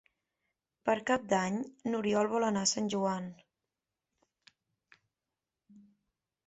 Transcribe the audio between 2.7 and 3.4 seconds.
Sant Joan.